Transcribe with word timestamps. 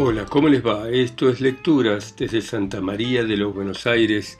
Hola, 0.00 0.26
¿cómo 0.26 0.48
les 0.48 0.64
va? 0.64 0.88
Esto 0.88 1.28
es 1.28 1.40
Lecturas 1.40 2.14
desde 2.16 2.40
Santa 2.40 2.80
María 2.80 3.24
de 3.24 3.36
los 3.36 3.52
Buenos 3.52 3.84
Aires, 3.84 4.38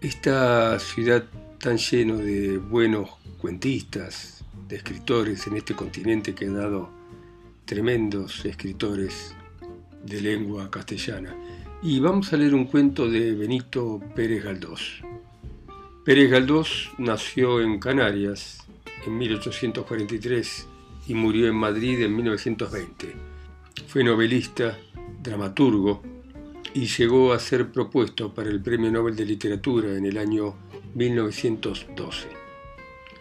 esta 0.00 0.78
ciudad 0.78 1.26
tan 1.58 1.76
lleno 1.76 2.16
de 2.16 2.56
buenos 2.56 3.10
cuentistas, 3.42 4.42
de 4.68 4.76
escritores 4.76 5.46
en 5.46 5.58
este 5.58 5.74
continente 5.76 6.34
que 6.34 6.46
ha 6.46 6.52
dado 6.52 6.88
tremendos 7.66 8.42
escritores 8.46 9.36
de 10.02 10.22
lengua 10.22 10.70
castellana. 10.70 11.36
Y 11.82 12.00
vamos 12.00 12.32
a 12.32 12.38
leer 12.38 12.54
un 12.54 12.64
cuento 12.64 13.06
de 13.06 13.34
Benito 13.34 14.00
Pérez 14.16 14.44
Galdós. 14.44 15.02
Pérez 16.06 16.30
Galdós 16.30 16.90
nació 16.96 17.60
en 17.60 17.78
Canarias 17.78 18.66
en 19.04 19.18
1843 19.18 20.68
y 21.06 21.12
murió 21.12 21.48
en 21.48 21.56
Madrid 21.56 22.00
en 22.00 22.16
1920 22.16 23.19
fue 23.86 24.04
novelista, 24.04 24.78
dramaturgo 25.22 26.02
y 26.74 26.86
llegó 26.86 27.32
a 27.32 27.38
ser 27.38 27.72
propuesto 27.72 28.32
para 28.32 28.48
el 28.48 28.62
Premio 28.62 28.90
Nobel 28.90 29.16
de 29.16 29.24
Literatura 29.24 29.96
en 29.96 30.06
el 30.06 30.18
año 30.18 30.54
1912. 30.94 32.28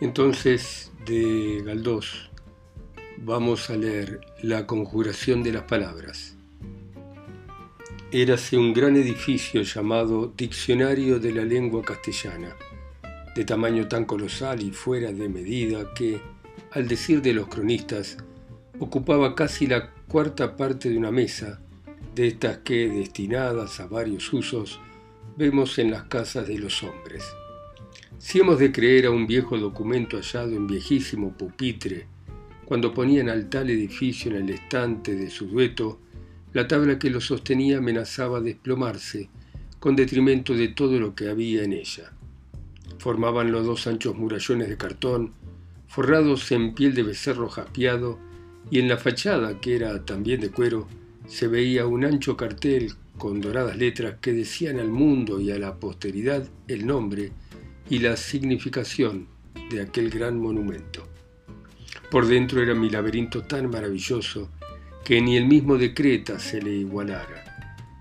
Entonces, 0.02 0.92
de 1.06 1.62
Galdós, 1.66 2.30
vamos 3.18 3.70
a 3.70 3.76
leer 3.76 4.22
La 4.42 4.66
conjuración 4.66 5.44
de 5.44 5.54
las 5.54 5.64
palabras. 5.64 6.36
Érase 8.12 8.58
un 8.58 8.74
gran 8.74 8.96
edificio 8.96 9.62
llamado 9.62 10.34
Diccionario 10.36 11.20
de 11.20 11.32
la 11.32 11.44
Lengua 11.44 11.84
Castellana, 11.84 12.56
de 13.36 13.46
tamaño 13.46 13.88
tan 13.88 14.06
colosal 14.06 14.64
y 14.64 14.72
fuera 14.72 15.12
de 15.12 15.30
medida 15.30 15.94
que, 15.94 16.20
al 16.72 16.88
decir 16.88 17.22
de 17.22 17.34
los 17.34 17.48
cronistas, 17.48 18.18
ocupaba 18.80 19.36
casi 19.36 19.68
la 19.68 19.94
cuarta 20.10 20.58
parte 20.58 20.90
de 20.90 20.98
una 20.98 21.12
mesa, 21.12 21.62
de 22.16 22.28
estas 22.28 22.58
que, 22.58 22.90
destinadas 22.90 23.80
a 23.80 23.86
varios 23.86 24.34
usos, 24.34 24.80
vemos 25.38 25.78
en 25.78 25.92
las 25.92 26.06
casas 26.06 26.48
de 26.48 26.58
los 26.58 26.82
hombres. 26.82 27.24
Si 28.18 28.40
hemos 28.40 28.58
de 28.58 28.72
creer 28.72 29.06
a 29.06 29.12
un 29.12 29.28
viejo 29.28 29.60
documento 29.60 30.18
hallado 30.18 30.54
en 30.54 30.66
viejísimo 30.66 31.38
pupitre, 31.38 32.08
cuando 32.66 32.92
ponían 32.92 33.30
al 33.30 33.50
tal 33.50 33.70
edificio 33.70 34.32
en 34.32 34.38
el 34.38 34.50
estante 34.50 35.16
de 35.16 35.30
su 35.30 35.46
dueto, 35.46 36.00
la 36.54 36.68
tabla 36.68 36.98
que 36.98 37.12
lo 37.12 37.22
sostenía 37.22 37.78
amenazaba 37.78 38.42
desplomarse, 38.42 39.30
con 39.80 39.96
detrimento 39.96 40.56
de 40.56 40.70
todo 40.70 41.00
lo 41.00 41.14
que 41.14 41.30
había 41.30 41.64
en 41.64 41.74
ella. 41.74 42.14
Formaban 42.98 43.52
los 43.52 43.64
dos 43.64 43.86
anchos 43.86 44.16
murallones 44.16 44.70
de 44.70 44.78
cartón, 44.78 45.34
forrados 45.88 46.52
en 46.52 46.74
piel 46.74 46.96
de 46.96 47.04
becerro 47.04 47.48
jaspeado, 47.48 48.18
y 48.72 48.80
en 48.80 48.88
la 48.88 48.98
fachada, 48.98 49.60
que 49.60 49.76
era 49.76 50.06
también 50.06 50.42
de 50.42 50.52
cuero, 50.52 50.88
se 51.28 51.48
veía 51.48 51.86
un 51.86 52.06
ancho 52.06 52.36
cartel 52.38 52.94
con 53.18 53.42
doradas 53.42 53.78
letras 53.78 54.16
que 54.22 54.34
decían 54.34 54.80
al 54.80 54.90
mundo 54.90 55.40
y 55.40 55.52
a 55.52 55.60
la 55.60 55.76
posteridad 55.76 56.48
el 56.68 56.88
nombre 56.88 57.32
y 57.90 58.00
la 58.00 58.16
significación 58.16 59.28
de 59.70 59.82
aquel 59.82 60.10
gran 60.10 60.40
monumento. 60.40 61.08
Por 62.10 62.28
dentro 62.28 62.62
era 62.62 62.74
mi 62.74 62.90
laberinto 62.90 63.44
tan 63.44 63.70
maravilloso 63.70 64.50
que 65.04 65.22
ni 65.22 65.38
el 65.38 65.46
mismo 65.46 65.78
de 65.78 65.94
Creta 65.94 66.40
se 66.40 66.62
le 66.62 66.72
igualara. 66.72 67.46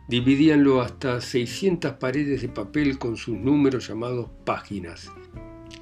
Dividíanlo 0.08 0.80
hasta 0.80 1.20
600 1.20 1.92
paredes 1.94 2.40
de 2.40 2.48
papel 2.48 2.98
con 2.98 3.16
sus 3.18 3.36
números 3.36 3.88
llamados 3.88 4.30
páginas. 4.44 5.10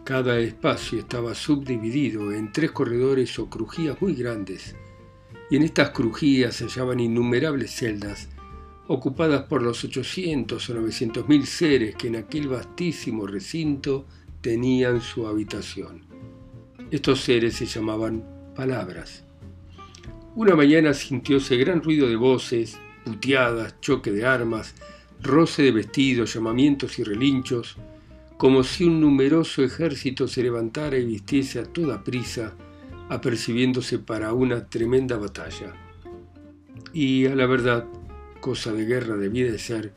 Cada 0.05 0.39
espacio 0.39 0.99
estaba 1.01 1.35
subdividido 1.35 2.33
en 2.33 2.53
tres 2.53 2.71
corredores 2.71 3.39
o 3.39 3.51
crujías 3.51 4.01
muy 4.01 4.15
grandes, 4.15 4.77
y 5.51 5.57
en 5.57 5.63
estas 5.63 5.91
crujías 5.91 6.57
se 6.57 6.65
hallaban 6.65 7.01
innumerables 7.01 7.73
celdas, 7.73 8.29
ocupadas 8.89 9.43
por 9.45 9.63
los 9.63 9.83
800 9.83 10.71
o 10.71 10.75
900 10.75 11.29
mil 11.29 11.47
seres 11.47 11.97
que 11.97 12.09
en 12.09 12.17
aquel 12.17 12.49
vastísimo 12.49 13.27
recinto 13.27 14.07
tenían 14.41 15.01
su 15.01 15.27
habitación. 15.27 16.07
Estos 16.91 17.21
seres 17.21 17.55
se 17.57 17.67
llamaban 17.67 18.25
palabras. 18.55 19.25
Una 20.37 20.55
mañana 20.55 20.95
sintióse 20.95 21.57
gran 21.57 21.83
ruido 21.83 22.07
de 22.09 22.17
voces, 22.17 22.79
puteadas, 23.05 23.81
choque 23.81 24.13
de 24.13 24.25
armas, 24.25 24.75
roce 25.21 25.63
de 25.63 25.73
vestidos, 25.73 26.35
llamamientos 26.35 26.99
y 26.99 27.05
relinchos, 27.05 27.77
como 28.37 28.63
si 28.63 28.85
un 28.85 29.01
numeroso 29.01 29.63
ejército 29.63 30.29
se 30.29 30.43
levantara 30.43 30.99
y 30.99 31.07
vistiese 31.07 31.59
a 31.59 31.65
toda 31.65 32.05
prisa, 32.05 32.55
apercibiéndose 33.09 33.99
para 33.99 34.33
una 34.33 34.67
tremenda 34.67 35.17
batalla. 35.17 35.75
Y 36.93 37.27
a 37.27 37.35
la 37.35 37.47
verdad, 37.47 37.87
cosa 38.41 38.73
de 38.73 38.85
guerra 38.85 39.17
debía 39.17 39.51
de 39.51 39.59
ser, 39.59 39.95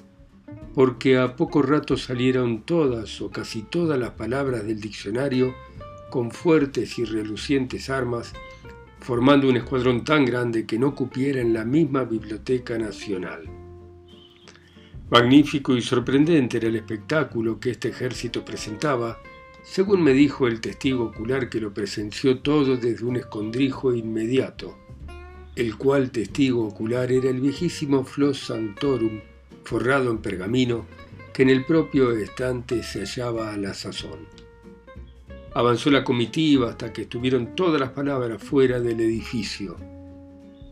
porque 0.73 1.17
a 1.17 1.35
poco 1.35 1.61
rato 1.61 1.97
salieron 1.97 2.63
todas 2.63 3.21
o 3.21 3.29
casi 3.29 3.63
todas 3.63 3.99
las 3.99 4.11
palabras 4.11 4.65
del 4.65 4.79
diccionario 4.79 5.53
con 6.09 6.31
fuertes 6.31 6.97
y 6.97 7.05
relucientes 7.05 7.89
armas, 7.89 8.33
formando 8.99 9.49
un 9.49 9.57
escuadrón 9.57 10.03
tan 10.03 10.25
grande 10.25 10.65
que 10.65 10.79
no 10.79 10.95
cupiera 10.95 11.41
en 11.41 11.53
la 11.53 11.65
misma 11.65 12.03
Biblioteca 12.03 12.77
Nacional. 12.77 13.58
Magnífico 15.09 15.75
y 15.75 15.81
sorprendente 15.81 16.57
era 16.57 16.67
el 16.67 16.75
espectáculo 16.75 17.59
que 17.59 17.71
este 17.71 17.89
ejército 17.89 18.45
presentaba, 18.45 19.17
según 19.63 20.03
me 20.03 20.13
dijo 20.13 20.45
el 20.45 20.61
testigo 20.61 21.05
ocular 21.05 21.49
que 21.49 21.59
lo 21.59 21.73
presenció 21.73 22.39
todo 22.41 22.77
desde 22.77 23.03
un 23.03 23.15
escondrijo 23.15 23.95
inmediato, 23.95 24.77
el 25.55 25.77
cual 25.77 26.11
testigo 26.11 26.63
ocular 26.63 27.11
era 27.11 27.31
el 27.31 27.41
viejísimo 27.41 28.03
Flos 28.03 28.45
Santorum, 28.45 29.21
forrado 29.63 30.11
en 30.11 30.19
pergamino, 30.19 30.85
que 31.33 31.41
en 31.41 31.49
el 31.49 31.65
propio 31.65 32.11
estante 32.11 32.83
se 32.83 32.99
hallaba 32.99 33.51
a 33.51 33.57
la 33.57 33.73
sazón. 33.73 34.27
Avanzó 35.55 35.89
la 35.89 36.03
comitiva 36.03 36.69
hasta 36.69 36.93
que 36.93 37.01
estuvieron 37.01 37.55
todas 37.55 37.81
las 37.81 37.89
palabras 37.89 38.43
fuera 38.43 38.79
del 38.79 38.99
edificio. 38.99 39.75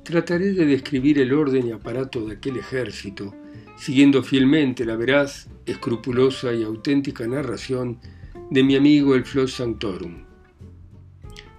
Trataré 0.08 0.54
de 0.54 0.66
describir 0.66 1.20
el 1.20 1.34
orden 1.34 1.68
y 1.68 1.74
aparato 1.74 2.26
de 2.26 2.36
aquel 2.36 2.56
ejército, 2.56 3.36
siguiendo 3.76 4.24
fielmente 4.24 4.86
la 4.86 4.96
veraz, 4.96 5.50
escrupulosa 5.66 6.54
y 6.54 6.64
auténtica 6.64 7.28
narración 7.28 8.00
de 8.50 8.64
mi 8.64 8.78
amigo 8.78 9.16
el 9.16 9.26
Flos 9.26 9.56
Sanctorum. 9.56 10.24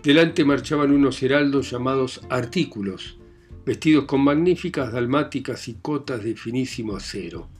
Delante 0.02 0.46
marchaban 0.46 0.92
unos 0.92 1.22
heraldos 1.22 1.70
llamados 1.70 2.22
artículos, 2.30 3.18
vestidos 3.66 4.06
con 4.06 4.24
magníficas 4.24 4.94
dalmáticas 4.94 5.68
y 5.68 5.74
cotas 5.74 6.24
de 6.24 6.34
finísimo 6.34 6.96
acero. 6.96 7.50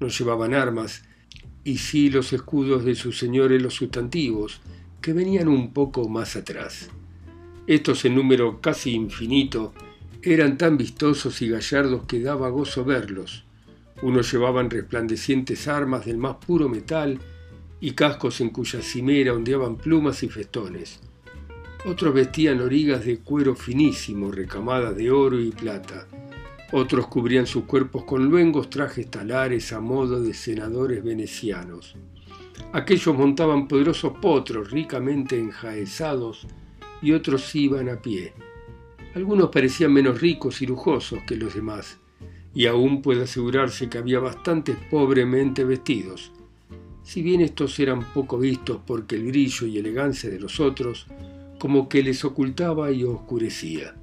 No 0.00 0.08
llevaban 0.08 0.52
armas, 0.52 1.04
y 1.62 1.78
sí 1.78 2.10
los 2.10 2.32
escudos 2.32 2.84
de 2.84 2.96
sus 2.96 3.20
señores 3.20 3.62
los 3.62 3.74
sustantivos, 3.74 4.60
que 5.00 5.12
venían 5.12 5.46
un 5.46 5.72
poco 5.72 6.08
más 6.08 6.34
atrás. 6.34 6.90
Estos 7.68 8.04
en 8.04 8.16
número 8.16 8.60
casi 8.60 8.94
infinito 8.94 9.72
eran 10.24 10.56
tan 10.56 10.76
vistosos 10.78 11.42
y 11.42 11.48
gallardos 11.48 12.06
que 12.06 12.20
daba 12.20 12.48
gozo 12.48 12.84
verlos, 12.84 13.44
unos 14.02 14.32
llevaban 14.32 14.70
resplandecientes 14.70 15.68
armas 15.68 16.04
del 16.04 16.18
más 16.18 16.36
puro 16.36 16.68
metal 16.68 17.18
y 17.80 17.92
cascos 17.92 18.40
en 18.40 18.50
cuya 18.50 18.82
cimera 18.82 19.32
ondeaban 19.32 19.76
plumas 19.76 20.22
y 20.22 20.28
festones. 20.28 21.00
Otros 21.86 22.14
vestían 22.14 22.60
origas 22.60 23.04
de 23.04 23.18
cuero 23.18 23.54
finísimo, 23.54 24.30
recamadas 24.30 24.96
de 24.96 25.10
oro 25.10 25.38
y 25.38 25.50
plata. 25.50 26.06
Otros 26.72 27.06
cubrían 27.08 27.46
sus 27.46 27.64
cuerpos 27.64 28.04
con 28.04 28.24
luengos 28.24 28.70
trajes 28.70 29.10
talares 29.10 29.72
a 29.72 29.80
modo 29.80 30.22
de 30.22 30.32
senadores 30.34 31.04
venecianos. 31.04 31.94
Aquellos 32.72 33.14
montaban 33.16 33.68
poderosos 33.68 34.14
potros 34.20 34.70
ricamente 34.70 35.38
enjaezados 35.38 36.46
y 37.02 37.12
otros 37.12 37.54
iban 37.54 37.88
a 37.90 38.00
pie. 38.00 38.32
Algunos 39.14 39.50
parecían 39.50 39.92
menos 39.92 40.20
ricos 40.20 40.60
y 40.60 40.66
lujosos 40.66 41.20
que 41.26 41.36
los 41.36 41.54
demás, 41.54 41.98
y 42.54 42.66
aún 42.66 43.02
puede 43.02 43.22
asegurarse 43.22 43.88
que 43.88 43.98
había 43.98 44.18
bastantes 44.18 44.76
pobremente 44.90 45.64
vestidos, 45.64 46.32
si 47.04 47.22
bien 47.22 47.40
estos 47.40 47.78
eran 47.78 48.12
poco 48.12 48.38
vistos 48.38 48.80
porque 48.86 49.16
el 49.16 49.26
brillo 49.26 49.66
y 49.66 49.78
elegancia 49.78 50.30
de 50.30 50.40
los 50.40 50.58
otros 50.58 51.06
como 51.58 51.88
que 51.88 52.02
les 52.02 52.24
ocultaba 52.24 52.90
y 52.90 53.04
oscurecía. 53.04 53.94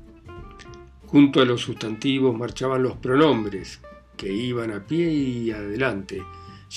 Junto 1.07 1.41
a 1.41 1.45
los 1.45 1.61
sustantivos 1.61 2.37
marchaban 2.37 2.83
los 2.83 2.95
pronombres, 2.97 3.81
que 4.15 4.31
iban 4.31 4.71
a 4.71 4.85
pie 4.85 5.11
y 5.11 5.51
adelante, 5.51 6.23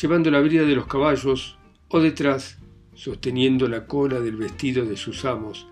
llevando 0.00 0.30
la 0.30 0.40
brida 0.40 0.62
de 0.64 0.74
los 0.74 0.86
caballos 0.86 1.56
o 1.88 2.00
detrás, 2.00 2.58
sosteniendo 2.94 3.68
la 3.68 3.86
cola 3.86 4.18
del 4.20 4.36
vestido 4.36 4.84
de 4.84 4.96
sus 4.96 5.24
amos, 5.24 5.68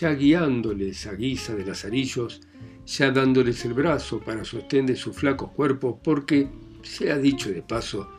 ya 0.00 0.12
guiándoles 0.14 1.06
a 1.06 1.14
guisa 1.14 1.54
de 1.54 1.64
lazarillos 1.64 2.40
ya 2.86 3.10
dándoles 3.10 3.64
el 3.64 3.74
brazo 3.74 4.20
para 4.20 4.44
sostén 4.44 4.86
de 4.86 4.96
sus 4.96 5.16
flacos 5.16 5.50
cuerpos, 5.52 5.96
porque, 6.02 6.48
se 6.82 7.10
ha 7.10 7.18
dicho 7.18 7.50
de 7.50 7.62
paso, 7.62 8.10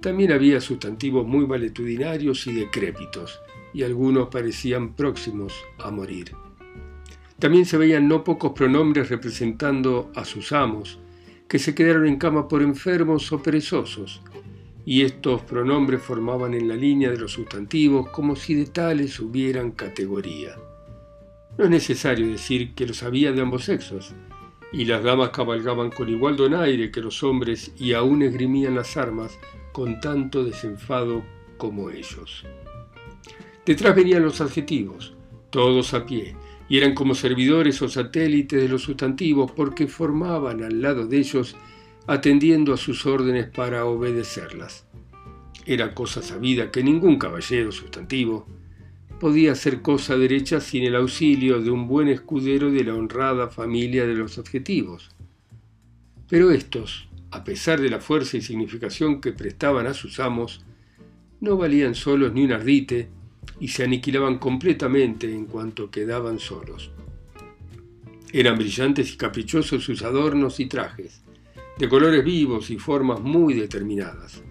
también 0.00 0.32
había 0.32 0.60
sustantivos 0.60 1.26
muy 1.26 1.44
valetudinarios 1.44 2.46
y 2.46 2.52
decrépitos, 2.54 3.38
y 3.74 3.82
algunos 3.82 4.28
parecían 4.28 4.94
próximos 4.94 5.52
a 5.78 5.90
morir. 5.90 6.32
También 7.38 7.66
se 7.66 7.76
veían 7.76 8.08
no 8.08 8.24
pocos 8.24 8.52
pronombres 8.52 9.10
representando 9.10 10.10
a 10.14 10.24
sus 10.24 10.52
amos, 10.52 10.98
que 11.48 11.58
se 11.58 11.74
quedaron 11.74 12.06
en 12.06 12.16
cama 12.16 12.48
por 12.48 12.62
enfermos 12.62 13.30
o 13.32 13.42
perezosos, 13.42 14.22
y 14.86 15.02
estos 15.02 15.42
pronombres 15.42 16.00
formaban 16.00 16.54
en 16.54 16.68
la 16.68 16.76
línea 16.76 17.10
de 17.10 17.18
los 17.18 17.32
sustantivos 17.32 18.08
como 18.10 18.36
si 18.36 18.54
de 18.54 18.66
tales 18.66 19.20
hubieran 19.20 19.72
categoría. 19.72 20.56
No 21.58 21.64
es 21.64 21.70
necesario 21.70 22.28
decir 22.28 22.74
que 22.74 22.86
los 22.86 23.02
había 23.02 23.32
de 23.32 23.40
ambos 23.40 23.64
sexos, 23.64 24.14
y 24.72 24.84
las 24.84 25.02
damas 25.02 25.30
cabalgaban 25.30 25.90
con 25.90 26.08
igual 26.08 26.36
donaire 26.36 26.90
que 26.90 27.00
los 27.00 27.22
hombres 27.22 27.72
y 27.78 27.94
aún 27.94 28.22
esgrimían 28.22 28.74
las 28.74 28.96
armas 28.96 29.38
con 29.72 30.00
tanto 30.00 30.44
desenfado 30.44 31.24
como 31.56 31.90
ellos. 31.90 32.44
Detrás 33.64 33.96
venían 33.96 34.22
los 34.22 34.40
adjetivos, 34.40 35.14
todos 35.50 35.94
a 35.94 36.04
pie, 36.04 36.36
y 36.68 36.76
eran 36.76 36.94
como 36.94 37.14
servidores 37.14 37.80
o 37.80 37.88
satélites 37.88 38.60
de 38.60 38.68
los 38.68 38.82
sustantivos 38.82 39.50
porque 39.52 39.86
formaban 39.86 40.62
al 40.62 40.82
lado 40.82 41.06
de 41.06 41.18
ellos 41.18 41.56
atendiendo 42.06 42.74
a 42.74 42.76
sus 42.76 43.06
órdenes 43.06 43.46
para 43.48 43.86
obedecerlas. 43.86 44.86
Era 45.64 45.94
cosa 45.94 46.22
sabida 46.22 46.70
que 46.70 46.82
ningún 46.82 47.18
caballero 47.18 47.72
sustantivo 47.72 48.46
podía 49.18 49.52
hacer 49.52 49.82
cosa 49.82 50.16
derecha 50.16 50.60
sin 50.60 50.84
el 50.84 50.94
auxilio 50.94 51.60
de 51.60 51.70
un 51.70 51.88
buen 51.88 52.08
escudero 52.08 52.70
de 52.70 52.84
la 52.84 52.94
honrada 52.94 53.48
familia 53.48 54.06
de 54.06 54.14
los 54.14 54.38
adjetivos. 54.38 55.10
Pero 56.28 56.50
estos, 56.50 57.08
a 57.30 57.44
pesar 57.44 57.80
de 57.80 57.88
la 57.88 58.00
fuerza 58.00 58.36
y 58.36 58.42
significación 58.42 59.20
que 59.20 59.32
prestaban 59.32 59.86
a 59.86 59.94
sus 59.94 60.20
amos, 60.20 60.64
no 61.40 61.56
valían 61.56 61.94
solos 61.94 62.32
ni 62.32 62.44
un 62.44 62.52
ardite 62.52 63.08
y 63.60 63.68
se 63.68 63.84
aniquilaban 63.84 64.38
completamente 64.38 65.32
en 65.32 65.46
cuanto 65.46 65.90
quedaban 65.90 66.38
solos. 66.38 66.90
Eran 68.32 68.58
brillantes 68.58 69.12
y 69.12 69.16
caprichosos 69.16 69.84
sus 69.84 70.02
adornos 70.02 70.60
y 70.60 70.66
trajes, 70.66 71.22
de 71.78 71.88
colores 71.88 72.24
vivos 72.24 72.70
y 72.70 72.78
formas 72.78 73.20
muy 73.20 73.54
determinadas, 73.54 74.42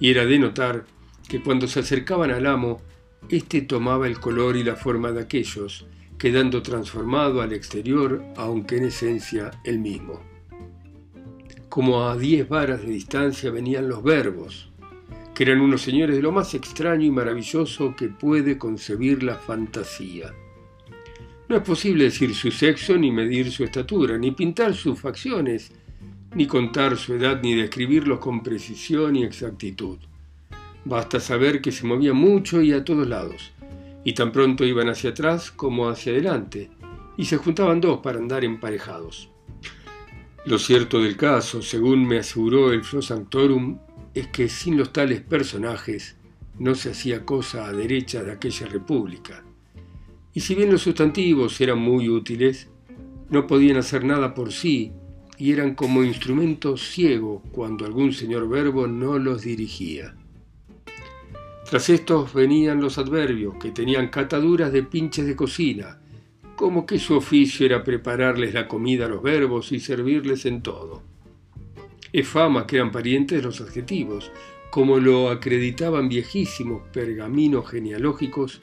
y 0.00 0.10
era 0.10 0.24
de 0.24 0.38
notar 0.38 0.86
que 1.28 1.42
cuando 1.42 1.66
se 1.66 1.80
acercaban 1.80 2.30
al 2.30 2.46
amo, 2.46 2.80
éste 3.28 3.62
tomaba 3.62 4.06
el 4.06 4.20
color 4.20 4.56
y 4.56 4.64
la 4.64 4.76
forma 4.76 5.12
de 5.12 5.20
aquellos, 5.20 5.86
quedando 6.18 6.62
transformado 6.62 7.40
al 7.42 7.52
exterior, 7.52 8.22
aunque 8.36 8.76
en 8.76 8.86
esencia 8.86 9.50
el 9.64 9.78
mismo. 9.78 10.20
Como 11.68 12.08
a 12.08 12.16
diez 12.16 12.48
varas 12.48 12.82
de 12.82 12.88
distancia 12.88 13.50
venían 13.50 13.88
los 13.88 14.02
verbos, 14.02 14.70
que 15.34 15.44
eran 15.44 15.60
unos 15.60 15.82
señores 15.82 16.16
de 16.16 16.22
lo 16.22 16.32
más 16.32 16.54
extraño 16.54 17.06
y 17.06 17.10
maravilloso 17.10 17.94
que 17.94 18.08
puede 18.08 18.58
concebir 18.58 19.22
la 19.22 19.36
fantasía. 19.36 20.34
No 21.48 21.56
es 21.56 21.62
posible 21.62 22.04
decir 22.04 22.34
su 22.34 22.50
sexo, 22.50 22.98
ni 22.98 23.12
medir 23.12 23.50
su 23.52 23.64
estatura, 23.64 24.18
ni 24.18 24.32
pintar 24.32 24.74
sus 24.74 25.00
facciones, 25.00 25.70
ni 26.34 26.46
contar 26.46 26.96
su 26.96 27.14
edad, 27.14 27.40
ni 27.42 27.54
describirlos 27.54 28.18
con 28.18 28.42
precisión 28.42 29.16
y 29.16 29.24
exactitud. 29.24 29.98
Basta 30.84 31.20
saber 31.20 31.60
que 31.60 31.72
se 31.72 31.86
movían 31.86 32.16
mucho 32.16 32.62
y 32.62 32.72
a 32.72 32.84
todos 32.84 33.06
lados, 33.06 33.52
y 34.04 34.12
tan 34.14 34.32
pronto 34.32 34.64
iban 34.64 34.88
hacia 34.88 35.10
atrás 35.10 35.50
como 35.50 35.88
hacia 35.88 36.12
adelante, 36.12 36.70
y 37.16 37.24
se 37.24 37.36
juntaban 37.36 37.80
dos 37.80 38.00
para 38.00 38.18
andar 38.18 38.44
emparejados. 38.44 39.30
Lo 40.46 40.58
cierto 40.58 41.02
del 41.02 41.16
caso, 41.16 41.60
según 41.62 42.06
me 42.06 42.18
aseguró 42.18 42.72
el 42.72 42.84
Flo 42.84 43.02
Sanctorum, 43.02 43.78
es 44.14 44.28
que 44.28 44.48
sin 44.48 44.78
los 44.78 44.92
tales 44.92 45.20
personajes 45.20 46.16
no 46.58 46.74
se 46.74 46.90
hacía 46.90 47.24
cosa 47.24 47.66
a 47.66 47.72
derecha 47.72 48.22
de 48.22 48.32
aquella 48.32 48.66
república. 48.66 49.44
Y 50.32 50.40
si 50.40 50.54
bien 50.54 50.70
los 50.70 50.82
sustantivos 50.82 51.60
eran 51.60 51.78
muy 51.78 52.08
útiles, 52.08 52.68
no 53.30 53.46
podían 53.46 53.76
hacer 53.76 54.04
nada 54.04 54.34
por 54.34 54.52
sí 54.52 54.92
y 55.36 55.52
eran 55.52 55.74
como 55.74 56.02
instrumentos 56.02 56.88
ciegos 56.90 57.42
cuando 57.52 57.84
algún 57.84 58.12
señor 58.12 58.48
verbo 58.48 58.86
no 58.86 59.18
los 59.18 59.42
dirigía. 59.42 60.16
Tras 61.68 61.90
estos 61.90 62.32
venían 62.32 62.80
los 62.80 62.96
adverbios, 62.96 63.56
que 63.56 63.72
tenían 63.72 64.08
cataduras 64.08 64.72
de 64.72 64.84
pinches 64.84 65.26
de 65.26 65.36
cocina, 65.36 66.00
como 66.56 66.86
que 66.86 66.98
su 66.98 67.14
oficio 67.14 67.66
era 67.66 67.84
prepararles 67.84 68.54
la 68.54 68.66
comida 68.66 69.04
a 69.04 69.08
los 69.08 69.22
verbos 69.22 69.70
y 69.72 69.78
servirles 69.78 70.46
en 70.46 70.62
todo. 70.62 71.02
Es 72.10 72.26
fama 72.26 72.66
que 72.66 72.76
eran 72.76 72.90
parientes 72.90 73.44
los 73.44 73.60
adjetivos, 73.60 74.32
como 74.70 74.98
lo 74.98 75.28
acreditaban 75.28 76.08
viejísimos 76.08 76.88
pergaminos 76.88 77.68
genealógicos, 77.68 78.62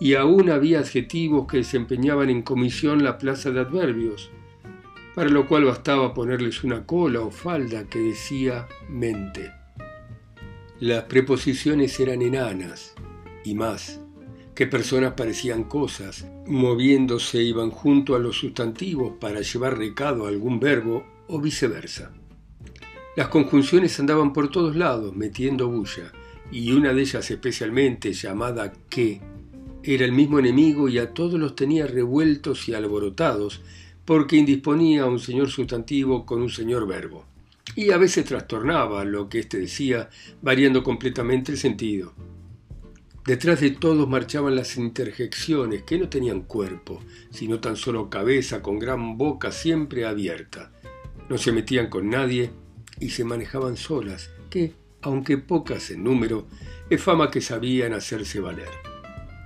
y 0.00 0.14
aún 0.14 0.48
había 0.48 0.80
adjetivos 0.80 1.46
que 1.46 1.58
desempeñaban 1.58 2.30
en 2.30 2.40
comisión 2.40 3.04
la 3.04 3.18
plaza 3.18 3.50
de 3.50 3.60
adverbios, 3.60 4.30
para 5.14 5.28
lo 5.28 5.46
cual 5.46 5.64
bastaba 5.66 6.14
ponerles 6.14 6.64
una 6.64 6.86
cola 6.86 7.20
o 7.20 7.30
falda 7.30 7.84
que 7.84 7.98
decía 7.98 8.66
mente. 8.88 9.65
Las 10.80 11.04
preposiciones 11.04 11.98
eran 12.00 12.20
enanas, 12.20 12.94
y 13.44 13.54
más, 13.54 13.98
que 14.54 14.66
personas 14.66 15.14
parecían 15.14 15.64
cosas, 15.64 16.26
moviéndose 16.46 17.42
iban 17.42 17.70
junto 17.70 18.14
a 18.14 18.18
los 18.18 18.36
sustantivos 18.36 19.14
para 19.18 19.40
llevar 19.40 19.78
recado 19.78 20.26
a 20.26 20.28
algún 20.28 20.60
verbo 20.60 21.06
o 21.28 21.40
viceversa. 21.40 22.12
Las 23.16 23.28
conjunciones 23.28 23.98
andaban 23.98 24.34
por 24.34 24.50
todos 24.50 24.76
lados 24.76 25.16
metiendo 25.16 25.66
bulla, 25.66 26.12
y 26.52 26.70
una 26.72 26.92
de 26.92 27.00
ellas 27.00 27.30
especialmente, 27.30 28.12
llamada 28.12 28.70
que, 28.90 29.22
era 29.82 30.04
el 30.04 30.12
mismo 30.12 30.38
enemigo 30.38 30.90
y 30.90 30.98
a 30.98 31.14
todos 31.14 31.40
los 31.40 31.56
tenía 31.56 31.86
revueltos 31.86 32.68
y 32.68 32.74
alborotados, 32.74 33.62
porque 34.04 34.36
indisponía 34.36 35.04
a 35.04 35.06
un 35.06 35.20
señor 35.20 35.48
sustantivo 35.48 36.26
con 36.26 36.42
un 36.42 36.50
señor 36.50 36.86
verbo, 36.86 37.24
y 37.76 37.90
a 37.92 37.98
veces 37.98 38.24
trastornaba 38.24 39.04
lo 39.04 39.28
que 39.28 39.40
éste 39.40 39.58
decía, 39.58 40.08
variando 40.40 40.82
completamente 40.82 41.52
el 41.52 41.58
sentido. 41.58 42.14
Detrás 43.26 43.60
de 43.60 43.70
todos 43.70 44.08
marchaban 44.08 44.56
las 44.56 44.76
interjecciones, 44.78 45.82
que 45.82 45.98
no 45.98 46.08
tenían 46.08 46.42
cuerpo, 46.42 47.02
sino 47.30 47.60
tan 47.60 47.76
solo 47.76 48.08
cabeza 48.08 48.62
con 48.62 48.78
gran 48.78 49.18
boca 49.18 49.52
siempre 49.52 50.06
abierta. 50.06 50.72
No 51.28 51.36
se 51.36 51.52
metían 51.52 51.88
con 51.88 52.08
nadie, 52.08 52.50
y 52.98 53.10
se 53.10 53.24
manejaban 53.24 53.76
solas, 53.76 54.30
que, 54.48 54.72
aunque 55.02 55.36
pocas 55.36 55.90
en 55.90 56.02
número, 56.02 56.46
es 56.88 57.02
fama 57.02 57.30
que 57.30 57.42
sabían 57.42 57.92
hacerse 57.92 58.40
valer. 58.40 58.70